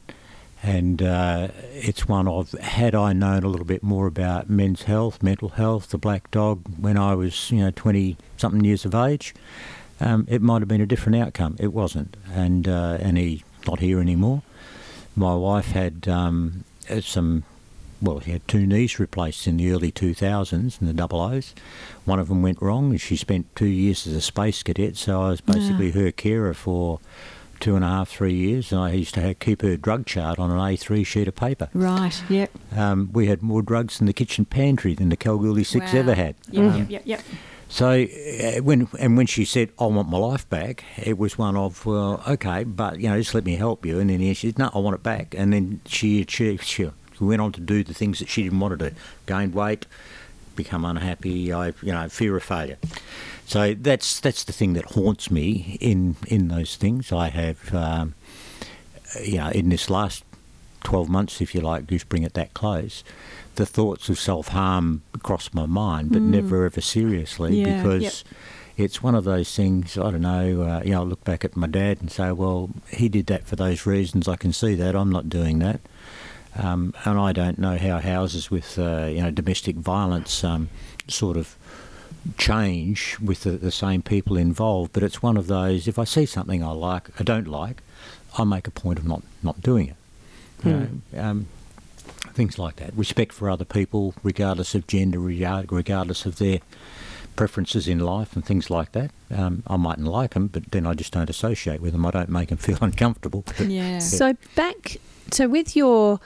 [0.61, 5.23] and uh, it's one of had I known a little bit more about men's health,
[5.23, 9.33] mental health, the black dog when I was you know twenty something years of age,
[10.03, 11.55] um, it might have been a different outcome.
[11.59, 14.41] It wasn't, and uh, and he's not here anymore.
[15.15, 16.63] My wife had um,
[17.01, 17.43] some.
[18.01, 21.55] Well, she had two knees replaced in the early 2000s in the double O's.
[22.03, 24.97] One of them went wrong, and she spent two years as a space cadet.
[24.97, 26.99] So I was basically her carer for
[27.61, 28.73] two and a half, three years.
[28.73, 31.69] And I used to have, keep her drug chart on an A3 sheet of paper.
[31.73, 32.21] Right.
[32.29, 32.51] Yep.
[32.75, 35.99] Um, we had more drugs in the kitchen pantry than the Kalgoorlie Six Wow.
[35.99, 36.35] ever had.
[36.51, 36.63] Yep.
[36.73, 36.89] Um, Yep.
[36.89, 37.01] Yep.
[37.05, 37.21] Yep.
[37.73, 41.57] So uh, when and when she said I want my life back, it was one
[41.57, 43.99] of well, okay, but you know, just let me help you.
[43.99, 45.33] And then she said, no, I want it back.
[45.35, 46.87] And then she she she
[47.19, 49.87] went on to do the things that she didn't want to do, gained weight,
[50.55, 51.51] become unhappy.
[51.51, 52.77] I you know fear of failure.
[53.47, 57.11] So that's that's the thing that haunts me in in those things.
[57.11, 58.13] I have um,
[59.19, 60.23] you know in this last
[60.83, 63.03] 12 months, if you like, just bring it that close,
[63.55, 67.65] the thoughts of self harm cross my mind, but never ever seriously Mm.
[67.65, 68.13] Yeah, because yep.
[68.77, 69.97] it's one of those things.
[69.97, 70.63] I don't know.
[70.63, 73.45] Uh, you know, I look back at my dad and say, well, he did that
[73.45, 74.27] for those reasons.
[74.27, 74.95] I can see that.
[74.95, 75.81] I'm not doing that.
[76.55, 80.69] Um, and I don't know how houses with uh, you know domestic violence um,
[81.07, 81.55] sort of
[82.37, 84.93] change with the, the, same people involved.
[84.93, 85.87] But it's one of those.
[85.87, 87.81] If I see something I like, I don't like,
[88.37, 89.95] I make a point of not not doing it.
[90.63, 90.87] You know,
[91.17, 91.47] um,
[92.33, 92.95] things like that.
[92.95, 96.59] Respect for other people, regardless of gender, regardless of their
[97.35, 99.11] preferences in life and things like that.
[99.31, 102.05] Um, I mightn't like them, but then I just don't associate with them.
[102.05, 103.43] I don't make them feel uncomfortable.
[103.59, 103.67] Yeah.
[103.67, 103.99] yeah.
[103.99, 104.97] So back,
[105.31, 106.19] so with your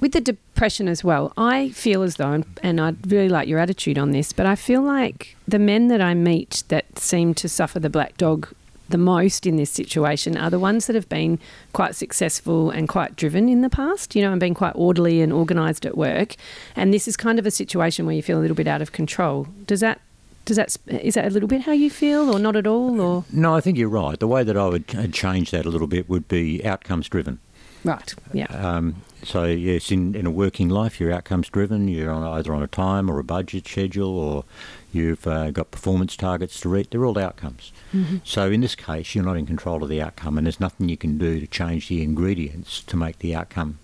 [0.00, 3.98] with the depression as well, I feel as though, and I'd really like your attitude
[3.98, 7.78] on this, but I feel like the men that I meet that seem to suffer
[7.78, 8.48] the black dog
[8.90, 11.38] the most in this situation are the ones that have been
[11.72, 15.32] quite successful and quite driven in the past, you know, and been quite orderly and
[15.32, 16.36] organised at work.
[16.76, 18.92] And this is kind of a situation where you feel a little bit out of
[18.92, 19.48] control.
[19.66, 20.00] Does that
[20.44, 23.24] does that is that a little bit how you feel, or not at all, or
[23.32, 23.54] no?
[23.54, 24.18] I think you're right.
[24.18, 27.38] The way that I would change that a little bit would be outcomes driven.
[27.84, 28.14] Right.
[28.32, 28.46] Yeah.
[28.46, 31.88] Um, so yes, in, in a working life, you're outcomes driven.
[31.88, 34.44] You're on, either on a time or a budget schedule, or
[34.92, 36.90] you've uh, got performance targets to reach.
[36.90, 37.72] They're all outcomes.
[37.92, 38.18] Mm-hmm.
[38.24, 40.96] So in this case, you're not in control of the outcome, and there's nothing you
[40.96, 43.78] can do to change the ingredients to make the outcome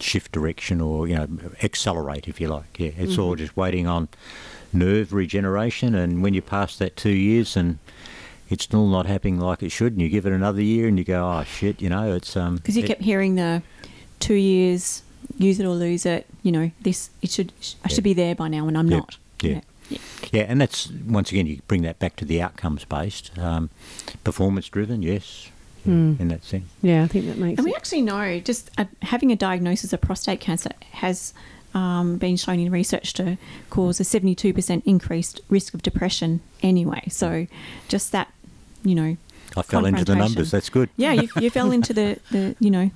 [0.00, 1.28] shift direction or you know
[1.62, 2.78] accelerate, if you like.
[2.78, 3.22] Yeah, it's mm-hmm.
[3.22, 4.08] all just waiting on
[4.72, 7.78] nerve regeneration, and when you pass that two years and
[8.48, 11.04] it's still not happening like it should, and you give it another year, and you
[11.04, 12.56] go, oh shit, you know, it's um.
[12.56, 13.62] Because you it, kept hearing the
[14.18, 15.02] two years,
[15.38, 16.26] use it or lose it.
[16.42, 17.52] You know, this it should
[17.84, 19.00] I should be there by now, and I'm yep.
[19.00, 19.16] not.
[19.42, 19.50] Yeah.
[19.52, 19.60] yeah.
[20.32, 23.70] Yeah, and that's once again you bring that back to the outcomes based, um,
[24.22, 25.02] performance driven.
[25.02, 25.50] Yes,
[25.86, 26.18] mm.
[26.20, 26.68] in that sense.
[26.82, 27.58] Yeah, I think that makes.
[27.58, 31.34] And we actually know just uh, having a diagnosis of prostate cancer has
[31.74, 33.38] um, been shown in research to
[33.70, 37.04] cause a 72% increased risk of depression anyway.
[37.08, 37.46] So
[37.88, 38.32] just that
[38.84, 39.16] you know.
[39.56, 40.52] I fell into the numbers.
[40.52, 40.90] That's good.
[40.96, 42.90] Yeah, you, you fell into the, the you know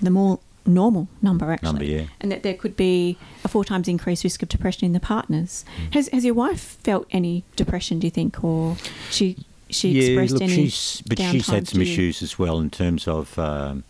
[0.00, 1.72] the more normal number actually.
[1.72, 2.04] Number, yeah.
[2.20, 5.64] And that there could be a four times increased risk of depression in the partners.
[5.76, 5.94] Mm.
[5.94, 7.98] Has has your wife felt any depression?
[7.98, 8.76] Do you think, or
[9.10, 9.36] she
[9.70, 10.54] she yeah, expressed look, any?
[10.54, 13.38] She's, but she's had some issues as well in terms of.
[13.38, 13.84] Um,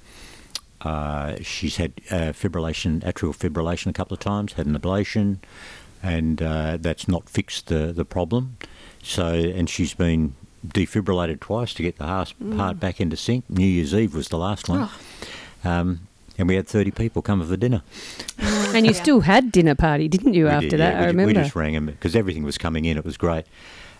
[0.80, 4.54] uh, she's had uh, fibrillation, atrial fibrillation, a couple of times.
[4.54, 5.38] Had an ablation,
[6.02, 8.56] and uh, that's not fixed the the problem.
[9.00, 10.34] So, and she's been
[10.66, 12.56] defibrillated twice to get the heart, mm.
[12.56, 13.48] heart back into sync.
[13.50, 14.88] New Year's Eve was the last one.
[15.64, 15.68] Oh.
[15.68, 16.00] Um,
[16.42, 17.82] and we had 30 people come for dinner.
[18.38, 19.00] and you yeah.
[19.00, 20.94] still had dinner party, didn't you, we after did, that?
[20.94, 21.28] Yeah, I we, remember.
[21.28, 22.98] We just rang them because everything was coming in.
[22.98, 23.46] It was great.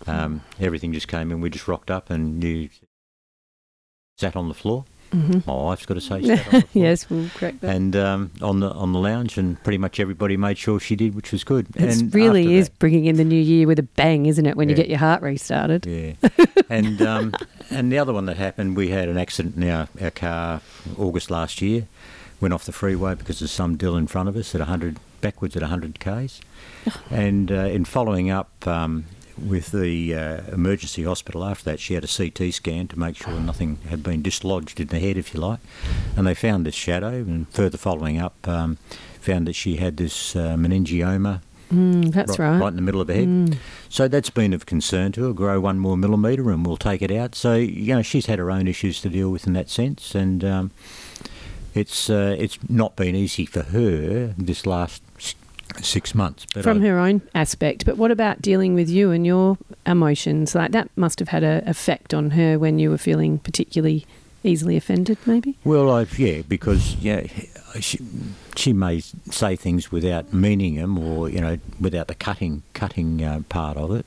[0.08, 1.40] Um, everything just came in.
[1.40, 2.68] We just rocked up and you
[4.18, 4.84] sat on the floor.
[5.12, 5.48] Mm-hmm.
[5.48, 7.76] My wife's got to say yes, we'll correct that.
[7.76, 11.14] And um, on the on the lounge, and pretty much everybody made sure she did,
[11.14, 11.66] which was good.
[11.76, 14.56] It really is that, bringing in the new year with a bang, isn't it?
[14.56, 14.72] When yeah.
[14.72, 15.84] you get your heart restarted.
[15.84, 16.14] Yeah.
[16.70, 17.34] and um,
[17.70, 20.62] and the other one that happened, we had an accident in our, our car
[20.96, 21.88] August last year.
[22.42, 25.56] Went off the freeway because of some dill in front of us at 100 backwards
[25.56, 26.42] at 100 k's.
[27.10, 29.04] and uh, in following up, um,
[29.38, 33.32] with the uh, emergency hospital after that, she had a CT scan to make sure
[33.40, 35.60] nothing had been dislodged in the head, if you like.
[36.16, 38.76] And they found this shadow, and further following up, um,
[39.20, 41.40] found that she had this uh, meningioma.
[41.72, 42.60] Mm, that's right, right.
[42.60, 43.28] Right in the middle of her head.
[43.28, 43.56] Mm.
[43.88, 45.32] So that's been of concern to her.
[45.32, 47.34] Grow one more millimetre and we'll take it out.
[47.34, 50.14] So, you know, she's had her own issues to deal with in that sense.
[50.14, 50.70] And um,
[51.74, 55.02] it's, uh, it's not been easy for her this last
[55.80, 56.44] six months.
[56.60, 57.86] From I, her own aspect.
[57.86, 59.56] But what about dealing with you and your
[59.86, 60.54] emotions?
[60.54, 64.06] Like that must have had an effect on her when you were feeling particularly
[64.44, 65.56] easily offended, maybe?
[65.64, 67.26] Well, I, yeah, because yeah,
[67.80, 67.98] she,
[68.56, 73.42] she may say things without meaning them, or you know, without the cutting cutting uh,
[73.48, 74.06] part of it.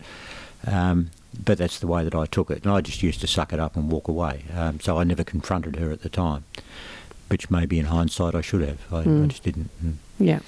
[0.68, 1.12] Um,
[1.44, 3.60] but that's the way that I took it, and I just used to suck it
[3.60, 4.46] up and walk away.
[4.56, 6.46] Um, so I never confronted her at the time,
[7.28, 8.82] which maybe in hindsight I should have.
[8.92, 9.24] I, mm.
[9.24, 9.70] I just didn't.
[9.84, 9.94] Mm.
[10.20, 10.40] Yeah.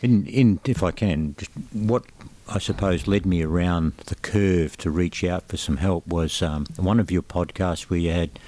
[0.00, 2.04] In, in, if I can, just what
[2.48, 6.66] I suppose led me around the curve to reach out for some help was um,
[6.76, 8.38] one of your podcasts where you had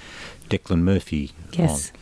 [0.49, 1.91] Declan Murphy yes.
[1.91, 1.99] on.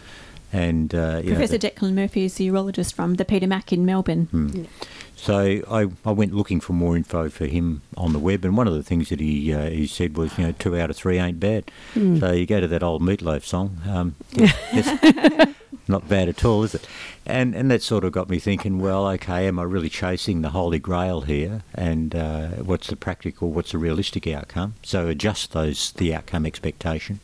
[0.59, 4.25] And uh, Professor know, Declan Murphy is the urologist from the Peter Mac in Melbourne.
[4.25, 4.47] Hmm.
[4.49, 4.63] Yeah.
[5.15, 8.67] So I, I went looking for more info for him on the web, and one
[8.67, 11.17] of the things that he uh, he said was, you know, two out of three
[11.17, 11.71] ain't bad.
[11.95, 12.19] Mm.
[12.19, 13.77] So you go to that old Meatloaf song.
[13.87, 14.15] Um,
[15.87, 16.87] not bad at all, is it?
[17.25, 18.79] And and that sort of got me thinking.
[18.79, 21.63] Well, okay, am I really chasing the holy grail here?
[21.75, 23.51] And uh, what's the practical?
[23.51, 24.75] What's the realistic outcome?
[24.83, 27.19] So adjust those the outcome expectation,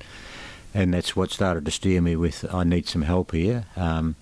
[0.73, 2.45] and that's what started to steer me with.
[2.53, 3.65] I need some help here.
[3.75, 4.15] Um,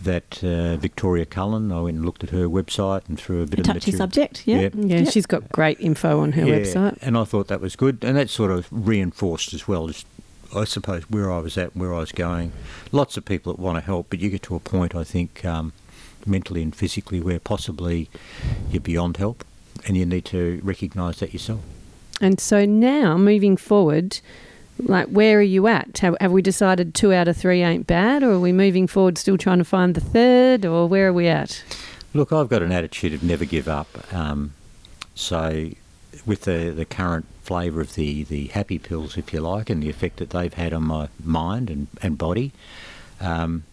[0.00, 3.58] that uh, Victoria Cullen, I went and looked at her website and through a bit
[3.58, 3.98] A of touchy material.
[3.98, 4.60] subject, yeah.
[4.60, 4.72] Yep.
[4.76, 5.12] Yeah, Yep.
[5.12, 6.98] she's got great info on her Yeah, website.
[7.02, 8.04] And I thought that was good.
[8.04, 10.06] And that sort of reinforced as well, just,
[10.54, 12.52] I suppose, where I was at, where I was going.
[12.90, 15.44] Lots of people that want to help, but you get to a point, I think,
[15.44, 15.72] um,
[16.26, 18.08] mentally and physically, where possibly
[18.70, 19.44] you're beyond help
[19.86, 21.60] and you need to recognise that yourself.
[22.20, 24.20] And so now, moving forward,
[24.78, 25.98] like where are you at?
[25.98, 29.18] Have, have we decided two out of three ain't bad, or are we moving forward
[29.18, 31.62] still trying to find the third, or where are we at?
[32.14, 34.12] Look, I've got an attitude of never give up.
[34.12, 34.54] Um,
[35.14, 35.70] so,
[36.26, 39.88] with the, the current flavour of the, the happy pills, if you like, and the
[39.88, 42.52] effect that they've had on my mind and, and body,
[43.20, 43.64] um,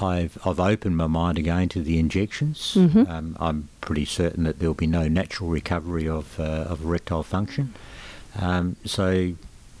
[0.00, 2.58] I've I've opened my mind again to the injections.
[2.76, 3.08] Mhm.
[3.08, 7.74] Um, I'm pretty certain that there'll be no natural recovery of uh, of erectile function.
[8.40, 9.32] Um, so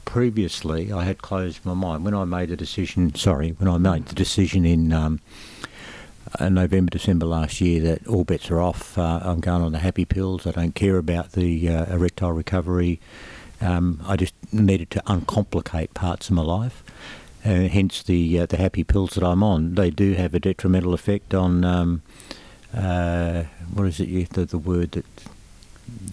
[0.04, 3.14] previously, I had closed my mind when I made the decision.
[3.14, 5.20] Sorry, when I made the decision in um,
[6.38, 8.96] uh, November, December last year that all bets are off.
[8.96, 10.46] Uh, I'm going on the happy pills.
[10.46, 13.00] I don't care about the uh, erectile recovery.
[13.60, 16.82] Um, I just needed to uncomplicate parts of my life.
[17.44, 19.74] Uh, hence the uh, the happy pills that I'm on.
[19.74, 22.02] They do have a detrimental effect on um,
[22.74, 24.30] uh, what is it?
[24.30, 25.06] The, the word that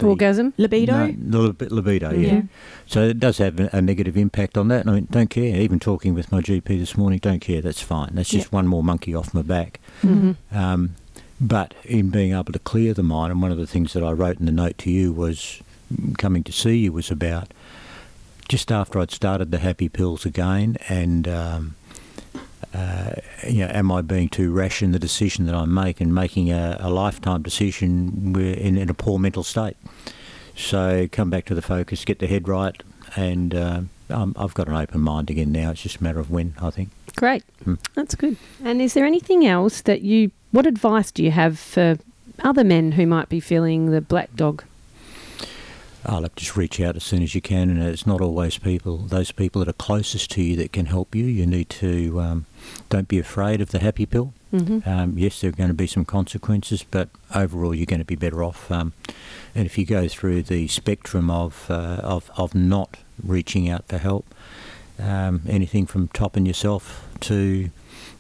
[0.02, 0.54] Orgasm?
[0.58, 1.08] Libido?
[1.18, 2.12] No, lib- libido.
[2.12, 2.34] Yeah.
[2.34, 2.42] Yeah.
[2.86, 4.88] So it does have a, a negative impact on that.
[4.88, 5.60] I mean, don't care.
[5.60, 7.62] Even talking with my GP this morning, don't care.
[7.62, 8.12] That's fine.
[8.14, 8.52] That's just Yep.
[8.54, 9.80] one more monkey off my back.
[10.04, 10.56] Mm-hmm.
[10.56, 10.96] Um,
[11.42, 14.12] but in being able to clear the mind, and one of the things that I
[14.12, 15.62] wrote in the note to you was
[16.18, 17.52] coming to see you was about
[18.50, 21.76] just after I'd started the happy pills again, and um,
[22.74, 23.12] uh,
[23.48, 26.52] you know, am I being too rash in the decision that I make and making
[26.52, 29.78] a, a lifetime decision in, in a poor mental state?
[30.56, 32.82] So come back to the focus, get the head right,
[33.16, 35.72] and uh, um, I've got an open mind again now.
[35.72, 36.90] It's just a matter of when, I think.
[37.16, 37.44] Great.
[37.64, 37.76] Hmm.
[37.96, 38.38] That's good.
[38.64, 41.98] And is there anything else that you, what advice do you have for
[42.40, 44.64] other men who might be feeling the black dog?
[46.06, 48.98] I'll just reach out as soon as you can, and it's not always people.
[48.98, 51.26] Those people that are closest to you that can help you.
[51.26, 52.46] You need to um,
[52.90, 54.34] don't be afraid of the happy pill.
[54.54, 54.90] Mm-hmm.
[54.90, 58.16] Um, yes, there are going to be some consequences, but overall, you're going to be
[58.16, 58.72] better off.
[58.72, 58.94] Um,
[59.54, 63.98] and if you go through the spectrum of uh, of of not reaching out for
[63.98, 64.34] help,
[65.00, 67.70] um, anything from topping yourself to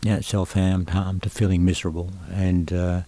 [0.02, 3.02] you know, self harm, harm to feeling miserable, and uh,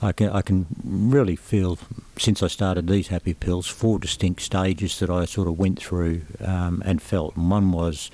[0.00, 1.78] I can I can really feel
[2.18, 6.22] since I started these happy pills four distinct stages that I sort of went through
[6.40, 7.36] um, and felt.
[7.36, 8.10] And one was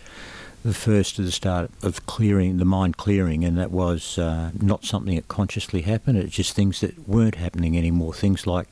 [0.65, 4.85] the first at the start of clearing the mind clearing, and that was uh, not
[4.85, 6.17] something that consciously happened.
[6.17, 8.15] It's just things that weren't happening anymore.
[8.15, 8.69] Things like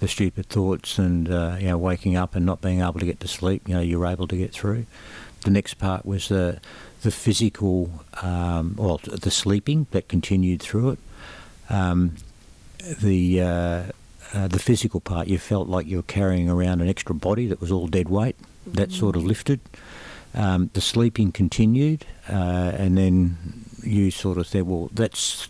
[0.00, 3.20] the stupid thoughts and uh, you know waking up and not being able to get
[3.20, 3.68] to sleep.
[3.68, 4.86] You know you're able to get through.
[5.44, 6.60] The next part was the
[7.02, 7.90] the physical,
[8.22, 10.98] um, well, the sleeping that continued through it.
[11.70, 12.16] Um,
[13.00, 13.82] the uh,
[14.32, 17.60] uh, the physical part, you felt like you were carrying around an extra body that
[17.60, 18.36] was all dead weight.
[18.66, 19.60] That sort of lifted.
[20.34, 23.36] Um, the sleeping continued, uh, and then
[23.82, 25.48] you sort of said, "Well, that's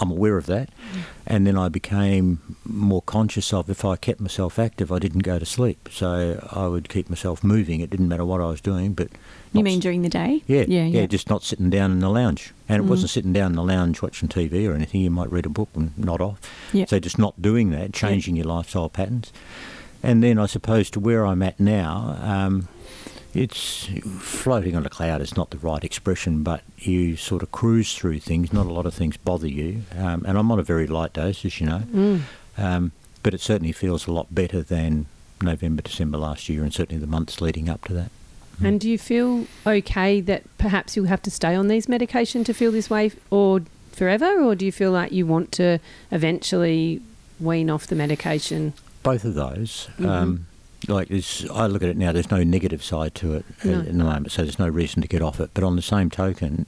[0.00, 0.70] I'm aware of that."
[1.26, 5.38] And then I became more conscious of if I kept myself active, I didn't go
[5.38, 5.88] to sleep.
[5.92, 7.80] So I would keep myself moving.
[7.80, 9.08] It didn't matter what I was doing, but
[9.52, 10.42] You mean during the day?
[10.46, 11.06] yeah, Yeah, yeah, yeah.
[11.06, 12.52] just not sitting down in the lounge.
[12.68, 12.88] And it Mm.
[12.90, 15.00] wasn't sitting down in the lounge watching TV or anything.
[15.02, 16.40] You might read a book and nod off.
[16.72, 16.86] Yeah.
[16.86, 19.32] So just not doing that, changing your lifestyle patterns.
[20.02, 22.68] And then I suppose to where I'm at now, um,
[23.42, 23.88] it's
[24.20, 28.20] floating on a cloud is not the right expression, but you sort of cruise through
[28.20, 28.52] things.
[28.52, 29.82] Not a lot of things bother you.
[29.96, 31.82] Um, and I'm on a very light dose, as you know.
[31.92, 32.20] Mm.
[32.56, 35.06] Um, but it certainly feels a lot better than
[35.40, 38.10] November, December last year, and certainly the months leading up to that.
[38.60, 42.52] And do you feel okay that perhaps you'll have to stay on these medication to
[42.52, 43.60] feel this way or
[43.92, 44.42] forever?
[44.42, 45.78] Or do you feel like you want to
[46.10, 47.00] eventually
[47.38, 48.72] wean off the medication?
[49.02, 49.88] both of those.
[49.98, 50.08] Mhm.
[50.08, 50.46] Um,
[50.86, 52.12] like, there's, I look at it now.
[52.12, 53.78] There's no negative side to it at- No.
[53.80, 55.50] at the moment, so there's no reason to get off it.
[55.54, 56.66] But on the same token,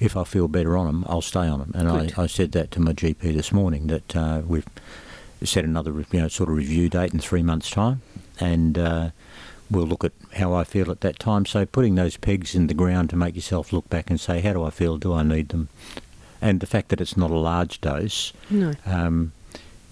[0.00, 1.72] if I feel better on them, I'll stay on them.
[1.74, 4.66] And I, I said that to my GP this morning that uh, we've
[5.44, 8.02] set another, you know, sort of review date in three months' time,
[8.40, 9.10] and uh,
[9.70, 11.46] we'll look at how I feel at that time.
[11.46, 14.52] So putting those pegs in the ground to make yourself look back and say, how
[14.54, 14.98] do I feel?
[14.98, 15.68] Do I need them?
[16.42, 18.32] And the fact that it's not a large dose.
[18.50, 18.74] No.
[18.84, 19.32] Um,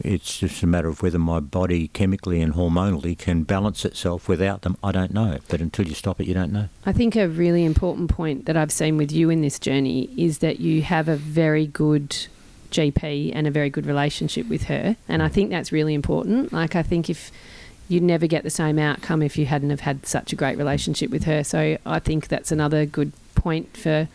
[0.04, 4.62] it's just a matter of whether my body chemically and hormonally can balance itself without
[4.62, 4.76] them.
[4.82, 5.38] I don't know.
[5.48, 6.68] But until you stop it, you don't know.
[6.84, 10.38] I think a really important point that I've seen with you in this journey is
[10.38, 12.10] that you have a very good
[12.70, 14.96] GP and a very good relationship with her.
[15.08, 16.52] And I think that's really important.
[16.52, 17.30] Like, I think if
[17.88, 21.10] you'd never get the same outcome if you hadn't have had such a great relationship
[21.10, 21.44] with her.
[21.44, 24.08] So I think that's another good point for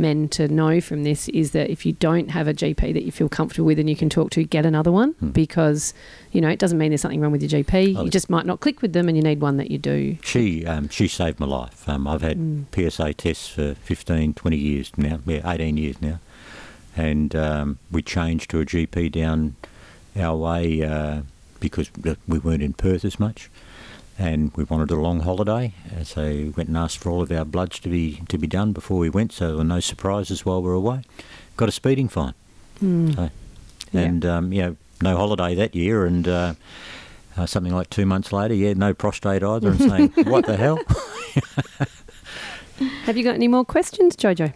[0.00, 3.12] men to know from this is that if you don't have a GP that you
[3.12, 5.94] feel comfortable with and you can talk to, get another one because,
[6.32, 7.96] you know, it doesn't mean there's something wrong with your GP.
[7.96, 10.16] Oh, you just might not click with them and you need one that you do.
[10.24, 11.88] She um, she saved my life.
[11.88, 12.64] Um, I've had Mm.
[12.74, 16.18] PSA tests for 15, 20 years now, yeah, 18 years now.
[16.96, 19.56] And um, we changed to a GP down
[20.16, 21.20] our way uh,
[21.60, 21.90] because
[22.26, 23.50] we weren't in Perth as much.
[24.20, 27.32] And we wanted a long holiday, uh, so we went and asked for all of
[27.32, 30.44] our bloods to be to be done before we went, so there were no surprises
[30.44, 31.00] while we were away.
[31.56, 32.34] Got a speeding fine,
[32.84, 33.14] Mm.
[33.16, 33.30] so,
[33.92, 34.00] Yeah.
[34.02, 36.52] and um, you know, no holiday that year, and uh,
[37.38, 40.78] uh, something like two months later, yeah, no prostate either, and saying, "What the hell?"
[43.04, 44.52] Have you got any more questions, Jojo?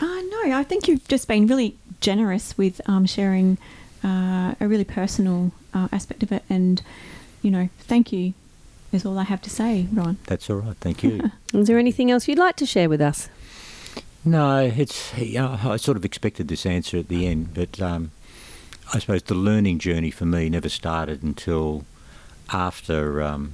[0.00, 3.58] Uh, no, I think you've just been really generous with um, sharing
[4.02, 6.42] uh, a really personal uh, aspect of it.
[6.50, 6.82] And,
[7.42, 8.34] you know, thank you
[8.94, 10.16] is all I have to say, Ron.
[10.26, 11.30] That's all right, thank you.
[11.52, 13.28] Is there anything else you'd like to share with us?
[14.24, 15.16] No, it's.
[15.18, 18.10] You know, I sort of expected this answer at the end, but um,
[18.94, 21.84] I suppose the learning journey for me never started until
[22.52, 23.52] after um,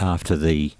[0.00, 0.72] after the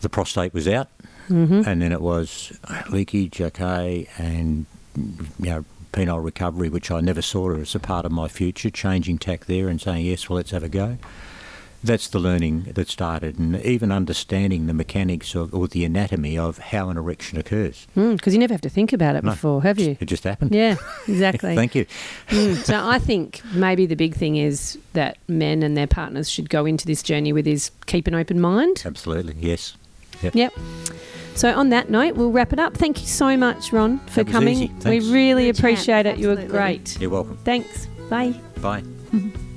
[0.00, 0.88] the prostate was out,
[1.28, 1.62] Mm-hmm.
[1.66, 2.52] and then it was
[2.90, 4.66] leakage, okay, and
[4.96, 8.68] you know penile recovery, which I never saw as a part of my future.
[8.70, 10.98] Changing tack there and saying yes, well let's have a go.
[11.84, 16.56] That's the learning that started, and even understanding the mechanics of, or the anatomy of
[16.58, 17.86] how an erection occurs.
[17.94, 19.32] Because you never have to think about it No.
[19.32, 19.96] before, have you?
[20.00, 20.54] It just happened.
[20.54, 20.76] Yeah,
[21.08, 21.54] exactly.
[21.54, 21.84] Thank you.
[22.28, 26.48] Mm, so I think maybe the big thing is that men and their partners should
[26.48, 28.82] go into this journey with is keep an open mind.
[28.86, 29.76] Absolutely, yes.
[30.22, 30.54] Yep.
[31.34, 32.76] So on that note, we'll wrap it up.
[32.78, 34.56] Thank you so much, Ron, for That was coming.
[34.56, 34.72] easy.
[34.88, 35.58] We really You're a champ.
[35.58, 36.16] appreciate it.
[36.18, 36.98] You were great.
[36.98, 37.36] You're welcome.
[37.44, 37.86] Thanks.
[38.08, 38.34] Bye.
[38.62, 38.82] Bye.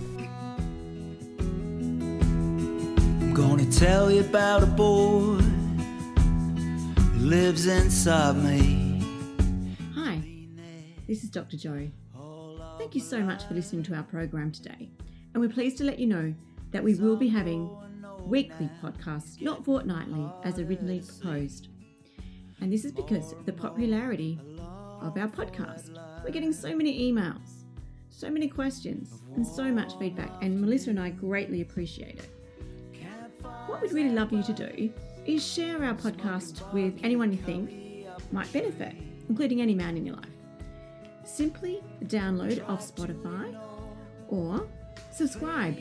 [3.38, 9.00] gonna tell you about a boy who lives inside me.
[9.94, 10.20] Hi,
[11.08, 11.56] this is Dr.
[11.56, 11.88] Jo.
[12.80, 14.90] Thank you so much for listening to our program today.
[15.36, 16.34] And we're pleased to let you know
[16.72, 17.70] that we will be having
[18.26, 21.68] weekly podcasts, not fortnightly, as originally proposed.
[22.60, 24.40] And this is because of the popularity
[25.00, 25.96] of our podcast.
[26.24, 27.66] We're getting so many emails,
[28.10, 32.37] so many questions, and so much feedback, and Melissa and I greatly appreciate it.
[33.68, 34.92] What we'd really love you to do
[35.26, 38.94] is share our podcast with anyone you think might benefit,
[39.30, 40.26] including any man in your life.
[41.26, 43.60] Simply download off Spotify
[44.30, 44.68] or
[45.12, 45.78] subscribe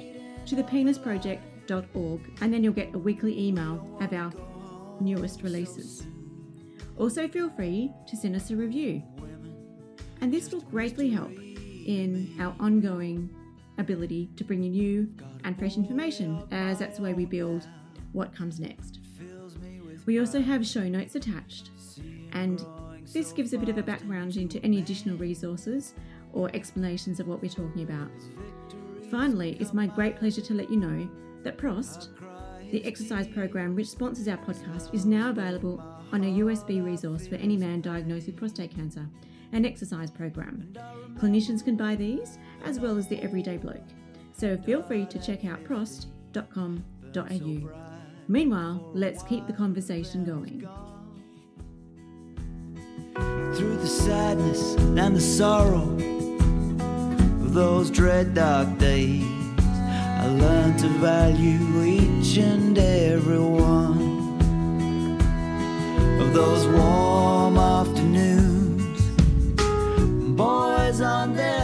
[0.47, 4.33] to thepenisproject.org and then you'll get a weekly email of our
[5.01, 6.07] newest releases.
[6.99, 9.03] Also, feel free to send us a review.
[10.21, 13.31] And this will greatly help in our ongoing
[13.79, 15.15] ability to bring you new
[15.47, 17.67] and fresh information, as that's the way we build
[18.13, 18.99] what comes next.
[20.05, 21.71] We also have show notes attached,
[22.33, 22.63] and
[23.13, 25.95] this gives a bit of a background into any additional resources
[26.33, 28.11] or explanations of what we're talking about.
[29.11, 31.09] Finally, it's my great pleasure to let you know
[31.45, 32.09] that Prost,
[32.73, 35.81] the exercise program which sponsors our podcast, is now available
[36.13, 39.09] on a USB resource for any man diagnosed with prostate cancer,
[39.53, 40.73] an exercise program.
[41.19, 43.89] Clinicians can buy these as well as the everyday bloke
[44.37, 47.71] so feel free to check out prost.com.au.
[48.29, 50.69] Meanwhile, let's keep the conversation going.
[53.57, 55.89] Through the sadness and the sorrow
[57.45, 59.25] of those dread dark days,
[59.59, 64.17] I learned to value each and every one
[66.21, 69.01] of those warm afternoons.
[70.37, 71.56] Boys on their